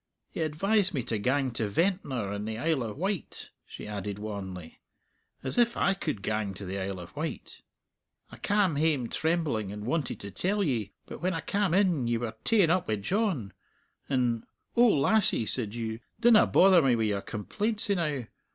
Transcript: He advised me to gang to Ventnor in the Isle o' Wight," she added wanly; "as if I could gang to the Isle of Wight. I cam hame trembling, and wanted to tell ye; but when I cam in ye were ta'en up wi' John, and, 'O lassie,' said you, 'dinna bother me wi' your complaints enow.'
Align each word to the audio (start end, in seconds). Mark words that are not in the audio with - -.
He 0.31 0.41
advised 0.41 0.95
me 0.95 1.03
to 1.03 1.19
gang 1.19 1.51
to 1.51 1.67
Ventnor 1.67 2.33
in 2.33 2.45
the 2.45 2.57
Isle 2.57 2.81
o' 2.81 2.91
Wight," 2.95 3.51
she 3.67 3.85
added 3.85 4.17
wanly; 4.17 4.79
"as 5.43 5.59
if 5.59 5.77
I 5.77 5.93
could 5.93 6.23
gang 6.23 6.55
to 6.55 6.65
the 6.65 6.79
Isle 6.79 6.99
of 6.99 7.15
Wight. 7.15 7.61
I 8.31 8.37
cam 8.37 8.77
hame 8.77 9.09
trembling, 9.09 9.71
and 9.71 9.85
wanted 9.85 10.19
to 10.21 10.31
tell 10.31 10.63
ye; 10.63 10.93
but 11.05 11.21
when 11.21 11.35
I 11.35 11.41
cam 11.41 11.75
in 11.75 12.07
ye 12.07 12.17
were 12.17 12.33
ta'en 12.43 12.71
up 12.71 12.87
wi' 12.87 12.95
John, 12.95 13.53
and, 14.09 14.47
'O 14.75 14.87
lassie,' 14.87 15.45
said 15.45 15.75
you, 15.75 15.99
'dinna 16.19 16.47
bother 16.47 16.81
me 16.81 16.95
wi' 16.95 17.03
your 17.03 17.21
complaints 17.21 17.87
enow.' 17.91 18.25